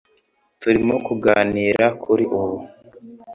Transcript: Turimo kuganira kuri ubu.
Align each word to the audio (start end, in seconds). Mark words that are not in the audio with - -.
Turimo 0.61 0.95
kuganira 1.05 1.85
kuri 2.03 2.23
ubu. 2.39 2.57